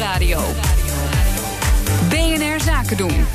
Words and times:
Nieuwsradio. 0.00 0.40
BNR 2.08 2.60
Zaken 2.60 2.96
doen. 2.96 3.26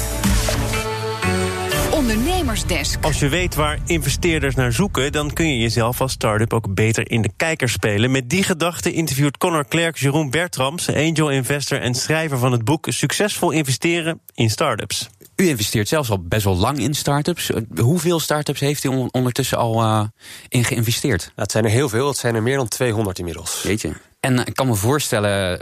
Ondernemersdesk. 1.91 3.03
Als 3.03 3.19
je 3.19 3.29
weet 3.29 3.55
waar 3.55 3.79
investeerders 3.85 4.55
naar 4.55 4.71
zoeken, 4.71 5.11
dan 5.11 5.33
kun 5.33 5.47
je 5.47 5.57
jezelf 5.57 6.01
als 6.01 6.11
start-up 6.11 6.53
ook 6.53 6.73
beter 6.73 7.11
in 7.11 7.21
de 7.21 7.29
kijker 7.37 7.69
spelen. 7.69 8.11
Met 8.11 8.29
die 8.29 8.43
gedachte 8.43 8.93
interviewt 8.93 9.37
Connor 9.37 9.65
Klerk 9.65 9.97
Jeroen 9.97 10.29
Bertrams, 10.29 10.93
angel 10.93 11.29
investor 11.29 11.81
en 11.81 11.95
schrijver 11.95 12.37
van 12.37 12.51
het 12.51 12.63
boek 12.63 12.87
Succesvol 12.89 13.51
investeren 13.51 14.19
in 14.33 14.49
startups. 14.49 15.09
U 15.35 15.47
investeert 15.47 15.87
zelfs 15.87 16.09
al 16.09 16.23
best 16.23 16.43
wel 16.43 16.57
lang 16.57 16.79
in 16.79 16.93
startups. 16.93 17.49
Hoeveel 17.75 18.19
startups 18.19 18.59
heeft 18.59 18.83
u 18.83 18.87
ondertussen 19.11 19.57
al 19.57 19.83
uh, 19.83 20.03
in 20.47 20.63
geïnvesteerd? 20.63 21.21
Nou, 21.21 21.31
het 21.35 21.51
zijn 21.51 21.63
er 21.63 21.69
heel 21.69 21.89
veel. 21.89 22.07
Het 22.07 22.17
zijn 22.17 22.35
er 22.35 22.43
meer 22.43 22.57
dan 22.57 22.67
200 22.67 23.19
inmiddels. 23.19 23.63
Weet 23.63 23.81
je. 23.81 23.91
En 24.25 24.39
ik 24.39 24.55
kan 24.55 24.67
me 24.67 24.75
voorstellen 24.75 25.59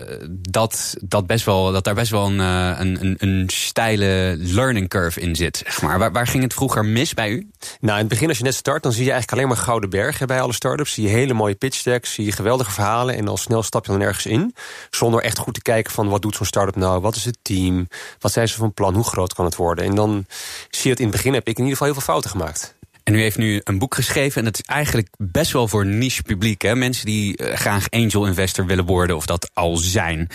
dat, 0.49 0.95
dat, 1.01 1.27
best 1.27 1.45
wel, 1.45 1.71
dat 1.71 1.83
daar 1.83 1.93
best 1.93 2.11
wel 2.11 2.25
een, 2.25 2.39
eh, 2.39 2.79
een, 2.79 3.15
een, 3.17 3.49
steile 3.53 4.35
learning 4.39 4.89
curve 4.89 5.19
in 5.19 5.35
zit. 5.35 5.63
Maar. 5.81 5.99
waar, 5.99 6.11
waar 6.11 6.27
ging 6.27 6.43
het 6.43 6.53
vroeger 6.53 6.85
mis 6.85 7.13
bij 7.13 7.29
u? 7.29 7.49
Nou, 7.79 7.93
in 7.93 7.99
het 7.99 8.07
begin 8.07 8.27
als 8.27 8.37
je 8.37 8.43
net 8.43 8.55
start, 8.55 8.83
dan 8.83 8.91
zie 8.91 9.03
je 9.03 9.11
eigenlijk 9.11 9.39
alleen 9.39 9.55
maar 9.55 9.65
gouden 9.65 9.89
bergen 9.89 10.27
bij 10.27 10.41
alle 10.41 10.53
startups. 10.53 10.93
Zie 10.93 11.03
je 11.03 11.09
hele 11.09 11.33
mooie 11.33 11.55
pitch 11.55 11.81
decks, 11.81 12.13
zie 12.13 12.25
je 12.25 12.31
geweldige 12.31 12.71
verhalen 12.71 13.15
en 13.15 13.27
al 13.27 13.37
snel 13.37 13.63
stap 13.63 13.85
je 13.85 13.91
dan 13.91 14.01
ergens 14.01 14.25
in. 14.25 14.55
Zonder 14.89 15.21
echt 15.21 15.37
goed 15.37 15.53
te 15.53 15.61
kijken 15.61 15.93
van 15.93 16.09
wat 16.09 16.21
doet 16.21 16.35
zo'n 16.35 16.45
startup 16.45 16.75
nou, 16.75 17.01
wat 17.01 17.15
is 17.15 17.25
het 17.25 17.37
team, 17.41 17.87
wat 18.19 18.31
zijn 18.31 18.47
ze 18.47 18.57
van 18.57 18.73
plan, 18.73 18.93
hoe 18.93 19.03
groot 19.03 19.33
kan 19.33 19.45
het 19.45 19.55
worden. 19.55 19.85
En 19.85 19.95
dan 19.95 20.25
zie 20.69 20.83
je 20.83 20.89
het 20.89 20.99
in 20.99 21.07
het 21.07 21.15
begin 21.15 21.33
heb 21.33 21.47
ik 21.47 21.57
in 21.57 21.63
ieder 21.63 21.71
geval 21.71 21.87
heel 21.87 22.01
veel 22.01 22.13
fouten 22.13 22.29
gemaakt. 22.29 22.75
En 23.03 23.13
u 23.13 23.21
heeft 23.21 23.37
nu 23.37 23.61
een 23.63 23.77
boek 23.77 23.95
geschreven 23.95 24.39
en 24.39 24.45
dat 24.45 24.59
is 24.59 24.65
eigenlijk 24.65 25.07
best 25.17 25.51
wel 25.51 25.67
voor 25.67 25.85
niche 25.85 26.21
publiek. 26.21 26.61
Hè? 26.61 26.75
Mensen 26.75 27.05
die 27.05 27.37
eh, 27.37 27.57
graag 27.57 27.89
angel 27.89 28.25
investor 28.25 28.65
willen 28.65 28.85
worden 28.85 29.15
of 29.15 29.25
dat 29.25 29.49
al 29.53 29.77
zijn. 29.77 30.29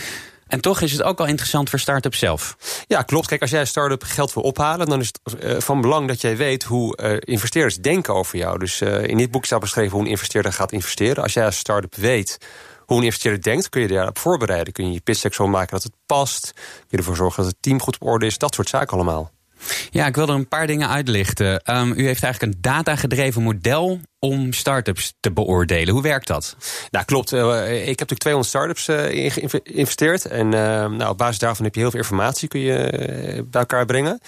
En 0.47 0.61
toch 0.61 0.81
is 0.81 0.91
het 0.91 1.03
ook 1.03 1.17
wel 1.17 1.27
interessant 1.27 1.69
voor 1.69 1.79
start-up 1.79 2.15
zelf. 2.15 2.57
Ja, 2.87 3.01
klopt. 3.01 3.27
Kijk, 3.27 3.41
als 3.41 3.49
jij 3.49 3.59
een 3.59 3.67
start-up 3.67 4.03
geld 4.03 4.33
wil 4.33 4.43
ophalen... 4.43 4.87
dan 4.87 4.99
is 4.99 5.11
het 5.21 5.39
eh, 5.39 5.59
van 5.59 5.81
belang 5.81 6.07
dat 6.07 6.21
jij 6.21 6.37
weet 6.37 6.63
hoe 6.63 6.97
uh, 7.01 7.17
investeerders 7.19 7.75
denken 7.75 8.13
over 8.13 8.37
jou. 8.37 8.59
Dus 8.59 8.81
in 8.81 9.17
dit 9.17 9.31
boek 9.31 9.45
staat 9.45 9.59
beschreven 9.59 9.91
hoe 9.91 10.01
een 10.01 10.09
investeerder 10.09 10.53
gaat 10.53 10.71
investeren. 10.71 11.23
Als 11.23 11.33
jij 11.33 11.45
als 11.45 11.57
start-up 11.57 11.95
weet 11.95 12.37
hoe 12.85 12.97
een 12.97 13.03
investeerder 13.03 13.41
denkt... 13.41 13.69
kun 13.69 13.81
je 13.81 13.87
daarop 13.87 14.17
voorbereiden. 14.17 14.73
Kun 14.73 14.87
je 14.87 14.93
je 14.93 15.01
pitch 15.01 15.33
zo 15.33 15.47
maken 15.47 15.71
dat 15.71 15.83
het 15.83 15.93
past. 16.05 16.51
Kun 16.53 16.85
je 16.87 16.97
ervoor 16.97 17.15
zorgen 17.15 17.43
dat 17.43 17.51
het 17.51 17.61
team 17.61 17.81
goed 17.81 17.95
op 17.99 18.07
orde 18.07 18.25
is. 18.25 18.37
Dat 18.37 18.55
soort 18.55 18.69
zaken 18.69 18.93
allemaal. 18.93 19.31
Ja, 19.89 20.05
ik 20.05 20.15
wil 20.15 20.27
er 20.27 20.33
een 20.33 20.47
paar 20.47 20.67
dingen 20.67 20.89
uitlichten. 20.89 21.61
Um, 21.77 21.91
u 21.91 22.05
heeft 22.05 22.23
eigenlijk 22.23 22.53
een 22.53 22.61
datagedreven 22.61 23.43
model 23.43 23.99
om 24.19 24.53
start-ups 24.53 25.13
te 25.19 25.31
beoordelen. 25.31 25.93
Hoe 25.93 26.03
werkt 26.03 26.27
dat? 26.27 26.55
Nou, 26.89 27.05
klopt. 27.05 27.31
Uh, 27.31 27.41
ik 27.87 27.99
heb 27.99 28.09
natuurlijk 28.09 28.19
200 28.19 28.49
start-ups 28.49 28.87
uh, 28.87 29.31
geïnvesteerd. 29.31 30.25
En 30.25 30.45
uh, 30.45 30.51
nou, 30.85 31.09
op 31.09 31.17
basis 31.17 31.39
daarvan 31.39 31.65
heb 31.65 31.75
je 31.75 31.81
heel 31.81 31.89
veel 31.89 31.99
informatie 31.99 32.47
kun 32.47 32.59
je, 32.59 33.45
bij 33.49 33.61
elkaar 33.61 33.85
brengen. 33.85 34.19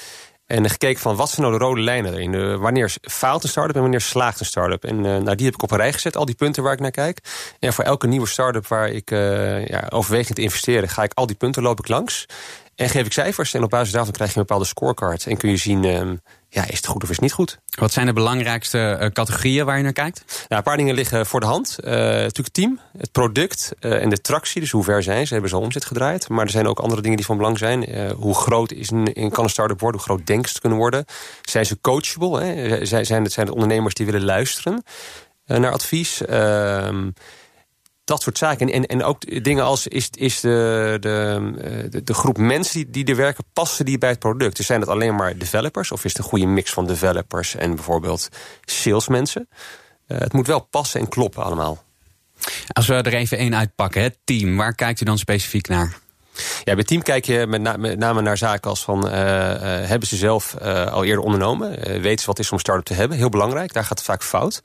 En 0.46 0.70
gekeken 0.70 1.02
van 1.02 1.16
wat 1.16 1.30
zijn 1.30 1.48
nou 1.48 1.58
de 1.58 1.66
rode 1.66 1.82
lijnen 1.82 2.14
erin. 2.14 2.60
wanneer 2.60 2.94
faalt 3.02 3.44
een 3.44 3.50
start-up 3.50 3.76
en 3.76 3.82
wanneer 3.82 4.02
slaagt 4.02 4.40
een 4.40 4.46
start-up. 4.46 4.84
En 4.84 5.02
nou, 5.02 5.36
die 5.36 5.46
heb 5.46 5.54
ik 5.54 5.64
op 5.64 5.72
een 5.72 5.78
rij 5.78 5.94
gezet, 5.94 6.18
al 6.18 6.26
die 6.26 6.36
punten 6.36 6.64
waar 6.64 6.74
ik 6.74 6.80
naar 6.80 6.92
kijk. 6.92 7.20
En 7.60 7.74
voor 7.74 7.84
elke 7.84 8.08
nieuwe 8.08 8.28
start-up 8.28 8.68
waar 8.68 8.90
ik 8.90 9.10
ja, 9.10 9.88
overwegend 9.90 10.36
te 10.36 10.42
investeren... 10.42 10.90
ga 10.90 11.04
ik 11.04 11.14
al 11.14 11.28
die 11.28 11.36
punten 11.36 11.64
loop 11.64 11.80
ik 11.80 11.88
langs. 11.88 12.26
En 12.82 12.90
geef 12.90 13.06
ik 13.06 13.14
cijfers 13.14 13.54
en 13.54 13.64
op 13.64 13.70
basis 13.70 13.92
daarvan 13.92 14.14
krijg 14.14 14.34
je 14.34 14.40
een 14.40 14.46
bepaalde 14.46 14.68
scorecard. 14.68 15.26
En 15.26 15.38
kun 15.38 15.50
je 15.50 15.58
zien, 15.58 15.84
uh, 15.84 16.02
ja, 16.50 16.68
is 16.68 16.78
het 16.78 16.86
goed 16.86 17.04
of 17.04 17.10
is 17.10 17.16
het 17.16 17.22
niet 17.22 17.34
goed. 17.34 17.60
Wat 17.80 17.92
zijn 17.92 18.06
de 18.06 18.14
belangrijkste 18.14 18.98
uh, 19.02 19.08
categorieën 19.08 19.66
waar 19.66 19.78
je 19.78 19.84
naar 19.84 19.94
kijkt? 19.94 20.24
Nou, 20.28 20.46
een 20.48 20.64
paar 20.64 20.78
dingen 20.78 20.96
liggen 20.96 21.26
voor 21.26 21.40
de 21.40 21.46
hand. 21.46 21.78
Uh, 21.84 21.92
natuurlijk 21.92 22.38
het 22.38 22.54
team, 22.54 22.80
het 22.98 23.12
product 23.12 23.74
en 23.80 24.10
de 24.10 24.22
tractie. 24.22 24.62
Dus 24.62 24.72
hoe 24.72 24.84
ver 24.84 25.04
zijn 25.04 25.28
ze, 25.28 25.34
hebben 25.34 25.50
ze 25.50 25.56
al 25.56 25.62
omzet 25.62 25.86
gedraaid. 25.86 26.30
Maar 26.30 26.46
er 26.46 26.52
zijn 26.52 26.68
ook 26.68 26.80
andere 26.80 27.02
dingen 27.02 27.18
die 27.18 27.26
van 27.26 27.38
belang 27.38 27.58
zijn. 27.58 28.12
hoe 28.12 28.36
groot 28.36 28.72
is 28.72 28.92
een, 28.92 29.30
kan 29.32 29.44
een 29.44 29.50
start-up 29.50 29.80
worden, 29.80 30.02
hoe 30.02 30.10
groot 30.10 30.28
denken 30.28 30.50
ze 30.50 30.60
kunnen 30.60 30.80
worden. 30.80 31.06
Zijn 31.42 31.66
ze 31.66 31.82
coachable? 31.82 32.44
Hè? 32.44 32.86
Zijn, 32.86 33.06
zijn, 33.06 33.24
het, 33.24 33.32
zijn 33.32 33.46
het 33.46 33.56
ondernemers 33.56 33.94
die 33.94 34.06
willen 34.06 34.24
luisteren 34.24 34.84
naar 35.46 35.72
advies? 35.72 36.26
Ehm, 36.26 37.10
dat 38.12 38.22
soort 38.22 38.38
zaken. 38.38 38.72
En, 38.72 38.86
en 38.86 39.04
ook 39.04 39.44
dingen 39.44 39.64
als 39.64 39.88
is, 39.88 40.10
is 40.12 40.40
de, 40.40 40.98
de, 41.00 42.04
de, 42.04 42.14
groep 42.14 42.38
mensen 42.38 42.76
die, 42.76 42.90
die 42.90 43.06
er 43.06 43.16
werken, 43.16 43.44
passen 43.54 43.86
die 43.86 43.98
bij 43.98 44.10
het 44.10 44.20
product? 44.20 44.58
Dus 44.58 44.66
zijn 44.66 44.80
het 44.80 44.90
alleen 44.90 45.16
maar 45.16 45.38
developers? 45.38 45.92
Of 45.92 46.06
is 46.06 46.12
het 46.12 46.22
een 46.22 46.30
goede 46.30 46.46
mix 46.46 46.72
van 46.72 46.88
developers 46.88 47.56
en 47.56 47.76
bijvoorbeeld 47.76 48.30
salesmensen? 48.66 49.50
Uh, 50.08 50.18
het 50.18 50.34
moet 50.34 50.48
wel 50.48 50.60
passen 50.60 51.00
en 51.00 51.10
kloppen 51.10 51.44
allemaal. 51.44 51.84
Als 52.68 52.88
we 52.88 52.94
er 52.94 53.14
even 53.14 53.38
één 53.38 53.56
uitpakken, 53.56 54.02
het 54.02 54.18
team, 54.24 54.58
waar 54.58 54.76
kijkt 54.76 55.02
u 55.02 55.06
dan 55.06 55.18
specifiek 55.18 55.68
naar? 55.68 55.98
Ja, 56.64 56.76
bij 56.76 56.84
team 56.84 57.02
kijk 57.02 57.26
je 57.26 57.48
met, 57.48 57.62
name 57.98 58.22
naar 58.22 58.38
zaken 58.38 58.70
als 58.70 58.84
van... 58.84 59.08
Uh, 59.08 59.14
uh, 59.14 59.60
hebben 59.62 60.08
ze 60.08 60.16
zelf 60.16 60.58
al 60.92 61.04
eerder 61.04 61.24
ondernomen? 61.24 62.02
weten 62.02 62.20
ze 62.20 62.26
wat 62.26 62.40
is 62.40 62.52
om 62.52 62.60
start-up 62.60 62.86
te 62.86 62.94
hebben? 62.94 63.18
Heel 63.18 63.30
belangrijk, 63.30 63.74
daar 63.74 63.84
gaat 63.84 63.98
het 63.98 64.08
vaak 64.08 64.24
fout. 64.24 64.62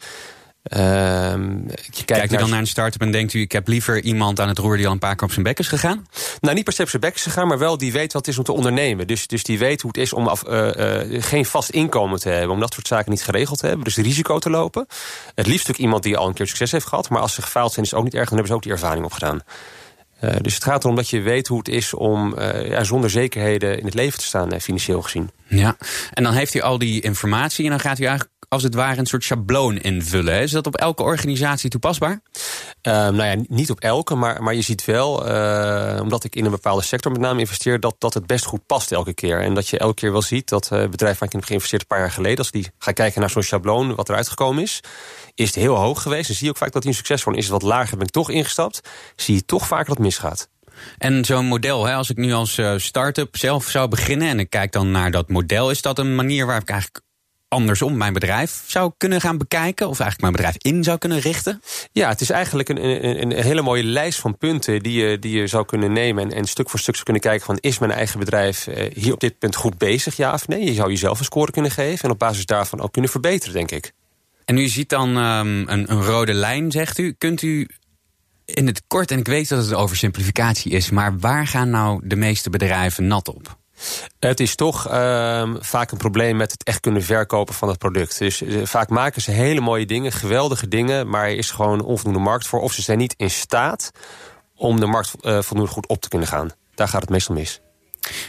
Je 0.69 2.05
kijkt, 2.05 2.33
u 2.33 2.37
dan 2.37 2.51
naar 2.51 2.59
een 2.59 2.67
start-up 2.67 3.01
en 3.01 3.11
denkt 3.11 3.35
u... 3.35 3.41
ik 3.41 3.53
heb 3.53 3.69
liever 3.69 4.03
iemand 4.03 4.41
aan 4.41 4.49
het 4.49 4.59
roer 4.59 4.77
die 4.77 4.87
al 4.87 4.93
een 4.93 4.99
paar 4.99 5.17
keer 5.17 5.27
op 5.27 5.33
zijn 5.33 5.45
bek 5.45 5.59
is 5.59 5.69
gegaan? 5.69 6.07
Nou, 6.41 6.55
niet 6.55 6.65
per 6.65 6.73
se 6.73 6.83
op 6.83 6.89
zijn 6.89 7.03
bek 7.03 7.15
is 7.15 7.23
gegaan, 7.23 7.49
maar 7.49 7.59
wel 7.59 7.79
die 7.79 7.93
weet 7.93 8.13
wat 8.13 8.27
het 8.27 8.35
is 8.35 8.39
om 8.39 8.45
te 8.45 8.53
ondernemen. 8.53 9.07
Dus, 9.07 9.27
dus 9.27 9.43
die 9.43 9.59
weet 9.59 9.81
hoe 9.81 9.91
het 9.91 10.01
is 10.01 10.13
om 10.13 10.27
af, 10.27 10.49
uh, 10.49 10.69
uh, 10.77 11.23
geen 11.23 11.47
vast 11.47 11.71
inkomen 11.71 12.21
te 12.21 12.29
hebben. 12.29 12.51
Om 12.51 12.61
dat 12.61 12.75
soort 12.75 12.87
zaken 12.87 13.11
niet 13.11 13.23
geregeld 13.23 13.59
te 13.59 13.67
hebben. 13.67 13.85
Dus 13.85 13.97
risico 13.97 14.39
te 14.39 14.51
lopen. 14.51 14.87
Het 15.35 15.47
liefst 15.47 15.71
ook 15.71 15.77
iemand 15.77 16.03
die 16.03 16.17
al 16.17 16.29
een 16.29 16.35
keer 16.35 16.47
succes 16.47 16.73
heeft 16.73 16.87
gehad. 16.87 17.09
Maar 17.09 17.21
als 17.21 17.35
ze 17.35 17.43
gefaald 17.43 17.73
zijn 17.73 17.85
is 17.85 17.91
het 17.91 18.01
ook 18.01 18.07
niet 18.07 18.15
erg. 18.15 18.29
Dan 18.29 18.39
hebben 18.39 18.49
ze 18.49 18.55
ook 18.55 18.63
die 18.63 18.73
ervaring 18.73 19.05
opgedaan. 19.05 19.41
Uh, 20.21 20.31
dus 20.41 20.55
het 20.55 20.65
gaat 20.65 20.85
erom 20.85 20.97
dat 20.97 21.09
je 21.11 21.21
weet 21.21 21.47
hoe 21.47 21.59
het 21.59 21.69
is 21.69 21.95
om 21.95 22.35
uh, 22.39 22.69
ja, 22.69 22.85
zonder 22.85 23.11
zekerheden 23.11 23.79
in 23.79 23.85
het 23.85 23.95
leven 23.95 24.19
te 24.19 24.25
staan, 24.25 24.61
financieel 24.61 25.03
gezien. 25.03 25.31
Ja, 25.47 25.77
en 26.13 26.23
dan 26.23 26.33
heeft 26.33 26.55
u 26.55 26.61
al 26.61 26.79
die 26.79 27.01
informatie 27.01 27.65
en 27.65 27.71
dan 27.71 27.81
gaat 27.81 27.99
u 27.99 28.05
eigenlijk 28.05 28.36
als 28.49 28.63
het 28.63 28.75
ware 28.75 28.99
een 28.99 29.07
soort 29.07 29.25
schabloon 29.25 29.77
invullen. 29.77 30.41
Is 30.41 30.51
dat 30.51 30.67
op 30.67 30.77
elke 30.77 31.03
organisatie 31.03 31.71
toepasbaar? 31.71 32.21
Uh, 32.83 32.93
nou 32.93 33.25
ja, 33.25 33.37
niet 33.49 33.71
op 33.71 33.81
elke, 33.81 34.15
maar, 34.15 34.43
maar 34.43 34.55
je 34.55 34.63
ziet 34.63 34.85
wel, 34.85 35.29
uh, 35.29 35.99
omdat 36.03 36.25
ik 36.25 36.37
in 36.37 36.45
een 36.45 36.51
bepaalde 36.51 36.83
sector 36.83 37.13
met 37.13 37.21
name 37.21 37.41
investeer, 37.41 37.81
dat, 37.81 37.95
dat 37.99 38.15
het 38.15 38.27
best 38.27 38.45
goed 38.45 38.67
past 38.67 38.93
elke 38.93 39.15
keer. 39.15 39.41
En 39.43 39.55
dat 39.55 39.69
je 39.69 39.79
elke 39.79 39.95
keer 39.95 40.13
wel 40.13 40.23
ziet 40.23 40.49
dat 40.49 40.71
uh, 40.73 40.79
het 40.79 40.91
bedrijf 40.91 41.19
waar 41.19 41.29
ik 41.29 41.35
in 41.35 41.39
heb 41.39 41.49
geïnvesteerd 41.49 41.83
een 41.83 41.89
paar 41.89 41.99
jaar 41.99 42.11
geleden, 42.11 42.39
als 42.39 42.51
die 42.51 42.71
gaat 42.79 42.95
kijken 42.95 43.21
naar 43.21 43.31
zo'n 43.31 43.43
schabloon 43.43 43.95
wat 43.95 44.09
eruit 44.09 44.29
gekomen 44.29 44.63
is, 44.63 44.81
is 45.35 45.47
het 45.47 45.55
heel 45.55 45.75
hoog 45.75 46.03
geweest. 46.03 46.29
En 46.29 46.35
zie 46.35 46.45
je 46.45 46.51
ook 46.51 46.57
vaak 46.57 46.73
dat 46.73 46.83
hij 46.83 46.93
een 46.93 46.99
succes 46.99 47.25
wordt. 47.25 47.39
Is 47.39 47.45
het 47.45 47.53
wat 47.53 47.71
lager, 47.71 47.97
ben 47.97 48.07
ik 48.07 48.13
toch 48.13 48.31
ingestapt, 48.31 48.81
zie 49.17 49.35
je 49.35 49.45
toch 49.45 49.67
vaak 49.67 49.87
dat 49.87 49.97
het 49.97 50.05
misgaat. 50.05 50.49
En 50.99 51.25
zo'n 51.25 51.47
model, 51.47 51.87
hè, 51.87 51.95
als 51.95 52.11
ik 52.11 52.17
nu 52.17 52.33
als 52.33 52.61
start-up 52.77 53.37
zelf 53.37 53.69
zou 53.69 53.89
beginnen 53.89 54.29
en 54.29 54.39
ik 54.39 54.51
kijk 54.51 54.73
dan 54.73 54.91
naar 54.91 55.11
dat 55.11 55.29
model, 55.29 55.71
is 55.71 55.83
dat 55.83 55.99
een 55.99 56.15
manier 56.15 56.47
waar 56.47 56.61
ik 56.61 56.69
eigenlijk 56.69 57.05
andersom 57.49 57.97
mijn 57.97 58.13
bedrijf 58.13 58.63
zou 58.67 58.93
kunnen 58.97 59.21
gaan 59.21 59.39
bekijken? 59.39 59.89
Of 59.89 60.01
eigenlijk 60.01 60.21
mijn 60.21 60.33
bedrijf 60.33 60.75
in 60.75 60.85
zou 60.85 60.99
kunnen 60.99 61.19
richten? 61.19 61.63
Ja, 61.93 62.09
het 62.09 62.21
is 62.21 62.31
eigenlijk 62.31 62.69
een, 62.69 62.85
een, 62.85 63.21
een 63.21 63.43
hele 63.43 63.63
mooie 63.63 63.85
lijst 63.85 64.19
van 64.19 64.39
punten 64.39 64.83
die 64.83 65.01
je, 65.03 65.19
die 65.19 65.39
je 65.39 65.47
zou 65.47 65.65
kunnen 65.65 65.93
nemen. 65.93 66.25
En, 66.25 66.33
en 66.33 66.45
stuk 66.45 66.71
voor 66.71 66.79
stuk 66.79 66.95
zou 66.95 67.05
kunnen 67.05 67.23
kijken 67.23 67.47
van 67.47 67.59
is 67.61 67.79
mijn 67.79 67.93
eigen 67.93 68.19
bedrijf 68.19 68.67
eh, 68.67 68.93
hier 68.95 69.13
op 69.13 69.21
dit 69.21 69.39
punt 69.39 69.57
goed 69.57 69.79
bezig, 69.79 70.17
ja 70.17 70.33
of 70.33 70.49
nee? 70.49 70.65
Je 70.65 70.75
zou 70.75 70.89
jezelf 70.89 71.19
een 71.19 71.25
score 71.25 71.53
kunnen 71.53 71.71
geven 71.71 72.05
en 72.05 72.11
op 72.11 72.19
basis 72.19 72.47
daarvan 72.47 72.81
ook 72.81 72.93
kunnen 72.93 73.11
verbeteren, 73.11 73.55
denk 73.55 73.71
ik. 73.71 73.93
En 74.45 74.57
u 74.57 74.69
ziet 74.69 74.89
dan 74.89 75.17
um, 75.17 75.69
een, 75.69 75.91
een 75.91 76.03
rode 76.03 76.35
lijn, 76.35 76.71
zegt 76.71 76.99
u. 76.99 77.15
Kunt 77.19 77.43
u 77.43 77.69
in 78.45 78.67
het 78.67 78.83
kort, 78.87 79.11
en 79.11 79.19
ik 79.19 79.27
weet 79.27 79.49
dat 79.49 79.59
het 79.59 79.71
een 79.71 79.77
oversimplificatie 79.77 80.73
is, 80.73 80.91
maar 80.91 81.19
waar 81.19 81.47
gaan 81.47 81.71
nou 81.71 82.01
de 82.05 82.17
meeste 82.17 82.51
bedrijven 82.51 83.07
nat 83.07 83.29
op? 83.29 83.59
Het 84.19 84.41
is 84.41 84.55
toch 84.55 84.89
uh, 84.89 85.55
vaak 85.59 85.91
een 85.91 85.99
probleem 85.99 86.37
met 86.37 86.53
het 86.53 86.65
echt 86.65 86.81
kunnen 86.81 87.03
verkopen 87.03 87.55
van 87.55 87.69
het 87.69 87.79
product. 87.79 88.19
Dus 88.19 88.43
uh, 88.43 88.67
vaak 88.67 88.89
maken 88.89 89.23
ze 89.23 89.31
hele 89.31 89.61
mooie 89.61 89.87
dingen, 89.87 90.13
geweldige 90.13 90.69
dingen, 90.69 91.09
maar 91.09 91.25
er 91.25 91.37
is 91.37 91.51
gewoon 91.51 91.81
onvoldoende 91.81 92.29
markt 92.29 92.47
voor. 92.47 92.61
Of 92.61 92.73
ze 92.73 92.83
zijn 92.83 92.99
niet 92.99 93.15
in 93.17 93.31
staat 93.31 93.91
om 94.55 94.81
de 94.81 94.87
markt 94.87 95.13
uh, 95.21 95.43
voldoende 95.43 95.73
goed 95.73 95.89
op 95.89 96.01
te 96.01 96.09
kunnen 96.09 96.29
gaan. 96.29 96.51
Daar 96.75 96.89
gaat 96.89 97.01
het 97.01 97.11
meestal 97.11 97.35
mis. 97.35 97.61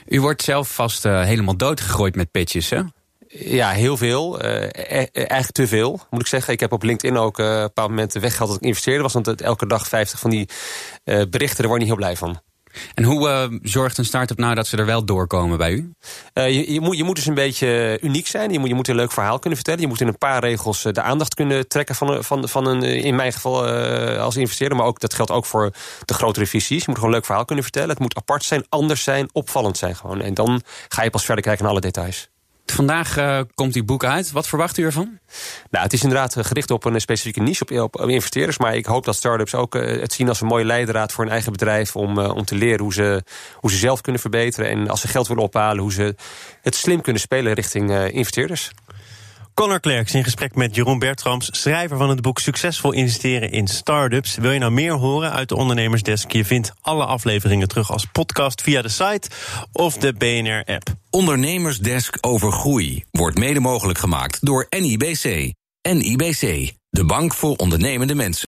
U 0.08 0.22
wordt 0.22 0.42
zelf 0.42 0.74
vast 0.74 1.06
uh, 1.06 1.24
helemaal 1.24 1.58
doodgegooid 1.58 2.16
met 2.16 2.32
pitches, 2.32 2.70
hè? 2.70 2.82
Ja, 3.28 3.70
heel 3.70 3.98
veel. 3.98 4.46
Uh, 4.46 4.62
eigenlijk 5.14 5.52
te 5.52 5.68
veel, 5.68 6.00
moet 6.10 6.22
ik 6.22 6.28
zeggen. 6.28 6.54
Ik 6.54 6.60
heb 6.60 6.72
op 6.72 6.84
LinkedIn 6.84 7.18
ook 7.18 7.40
uh, 7.40 7.46
een 7.46 7.62
bepaald 7.62 7.90
moment 7.90 8.14
weggehaald 8.14 8.50
dat 8.50 8.60
ik 8.60 8.68
investeerde 8.68 9.02
was. 9.02 9.14
Want 9.14 9.42
elke 9.42 9.68
dag 9.68 9.88
50 9.88 10.20
van 10.20 10.30
die 10.30 10.50
uh, 11.06 11.22
berichten, 11.30 11.58
daar 11.58 11.68
word 11.68 11.82
ik 11.82 11.88
niet 11.88 11.88
heel 11.88 11.96
blij 11.96 12.16
van. 12.16 12.42
En 12.94 13.04
hoe 13.04 13.28
uh, 13.28 13.60
zorgt 13.62 13.98
een 13.98 14.06
start-up 14.06 14.38
nou 14.38 14.56
dat 14.56 14.68
ze 14.68 14.78
er 14.78 14.86
wel 14.86 15.06
doorkomen 15.06 15.58
bij 15.58 15.72
u? 15.72 15.94
Uh, 16.34 16.50
je, 16.50 16.74
je, 16.74 17.04
moet, 17.04 17.16
dus 17.16 17.26
een 17.26 17.34
beetje 17.34 17.98
uniek 18.02 18.28
zijn. 18.28 18.52
Je 18.52 18.60
moet, 18.60 18.70
je 18.70 18.76
moet 18.76 18.88
een 18.88 18.96
leuk 18.96 19.12
verhaal 19.12 19.40
kunnen 19.40 19.56
vertellen. 19.56 19.82
Je 19.82 19.88
moet 19.88 20.02
in 20.02 20.08
een 20.08 20.18
paar 20.18 20.40
regels 20.40 20.82
de 20.82 21.02
aandacht 21.02 21.34
kunnen 21.34 21.68
trekken 21.68 21.96
van, 21.96 22.24
van, 22.24 22.50
van 22.50 22.68
een, 22.68 22.84
in 22.84 23.16
mijn 23.16 23.34
geval 23.34 23.68
als 24.18 24.36
investeerder. 24.36 24.78
Maar 24.78 24.88
ook, 24.88 25.00
dat 25.00 25.14
geldt 25.14 25.32
ook 25.32 25.46
voor 25.46 25.72
de 26.06 26.14
grotere 26.14 26.46
visies. 26.46 26.80
Je 26.80 26.84
moet 26.88 26.96
gewoon 26.96 27.10
een 27.10 27.16
leuk 27.16 27.26
verhaal 27.26 27.46
kunnen 27.46 27.64
vertellen. 27.64 27.90
Het 27.90 28.00
moet 28.00 28.16
apart 28.16 28.44
zijn, 28.44 28.66
anders 28.70 29.04
zijn, 29.04 29.30
opvallend 29.32 29.78
zijn 29.78 29.96
gewoon. 29.96 30.22
En 30.22 30.34
dan 30.34 30.62
ga 30.88 31.04
je 31.04 31.10
pas 31.10 31.26
verder 31.26 31.44
kijken 31.44 31.64
naar 31.64 31.72
alle 31.72 31.82
details. 31.82 32.30
Vandaag 32.78 33.18
uh, 33.18 33.40
komt 33.56 33.74
die 33.74 33.84
boek 33.84 34.06
uit. 34.06 34.32
Wat 34.32 34.48
verwacht 34.48 34.78
u 34.78 34.84
ervan? 34.84 35.20
Nou, 35.70 35.84
het 35.84 35.94
is 35.94 36.04
inderdaad 36.04 36.36
gericht 36.40 36.72
op 36.72 36.86
een 36.86 37.02
specifieke 37.02 37.40
niche, 37.40 37.84
op, 37.84 38.02
investeerders. 38.02 38.58
Maar 38.58 38.76
ik 38.76 38.86
hoop 38.86 39.06
dat 39.06 39.16
start-ups 39.16 39.56
ook 39.56 39.74
het 39.74 40.14
zien 40.14 40.28
als 40.28 40.42
een 40.42 40.48
mooie 40.48 40.66
leidraad 40.66 41.12
voor 41.12 41.26
een 41.26 41.32
eigen 41.32 41.52
bedrijf. 41.52 41.96
Om, 41.96 42.18
om 42.20 42.46
te 42.46 42.56
leren 42.56 42.82
hoe 42.82 42.94
ze, 42.94 43.24
hoe 43.54 43.72
ze 43.72 43.78
zelf 43.78 44.02
kunnen 44.02 44.22
verbeteren. 44.22 44.70
En 44.70 44.90
als 44.90 45.02
ze 45.02 45.08
geld 45.08 45.28
willen 45.28 45.44
ophalen, 45.44 45.82
hoe 45.82 45.92
ze 45.92 46.16
het 46.62 46.76
slim 46.76 47.02
kunnen 47.02 47.22
spelen 47.22 47.54
richting 47.54 47.92
investeerders. 48.10 48.72
Connor 49.58 49.80
Klerks 49.80 50.14
in 50.14 50.24
gesprek 50.24 50.56
met 50.56 50.76
Jeroen 50.76 51.00
Bertrams, 51.00 51.50
schrijver 51.52 51.98
van 51.98 52.10
het 52.10 52.22
boek 52.22 52.40
Succesvol 52.40 52.92
investeren 52.92 53.52
in 53.52 53.68
startups. 53.68 54.36
Wil 54.36 54.52
je 54.52 54.60
nou 54.60 54.72
meer 54.72 54.94
horen 54.94 55.32
uit 55.32 55.50
de 55.50 55.56
ondernemersdesk? 55.56 56.32
Je 56.32 56.46
vindt 56.46 56.72
alle 56.82 57.06
afleveringen 57.06 57.68
terug 57.68 57.92
als 57.92 58.06
podcast 58.12 58.62
via 58.62 58.82
de 58.82 58.90
site 58.90 59.30
of 59.72 59.98
de 59.98 60.14
BNR-app. 60.14 60.88
Ondernemersdesk 61.10 62.18
over 62.22 62.52
groei 62.52 63.04
wordt 63.12 63.38
mede 63.38 63.60
mogelijk 63.60 64.00
gemaakt 64.00 64.46
door 64.46 64.66
NIBC. 64.70 65.54
NIBC, 65.82 66.74
de 66.90 67.04
bank 67.06 67.34
voor 67.34 67.56
ondernemende 67.56 68.16
mensen. 68.16 68.46